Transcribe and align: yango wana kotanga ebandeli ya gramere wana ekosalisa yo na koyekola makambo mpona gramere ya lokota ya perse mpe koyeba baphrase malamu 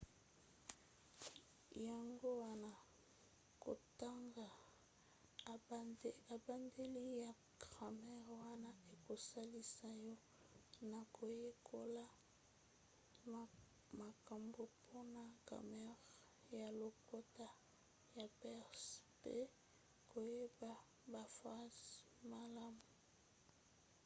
yango 1.87 2.29
wana 2.43 2.71
kotanga 3.63 4.47
ebandeli 6.35 7.03
ya 7.23 7.31
gramere 7.61 8.33
wana 8.45 8.69
ekosalisa 8.93 9.89
yo 10.05 10.15
na 10.91 10.99
koyekola 11.15 12.05
makambo 14.01 14.61
mpona 14.77 15.23
gramere 15.47 15.95
ya 16.61 16.69
lokota 16.81 17.47
ya 18.17 18.27
perse 18.39 18.91
mpe 19.17 19.35
koyeba 20.11 20.71
baphrase 21.11 21.85
malamu 22.31 22.85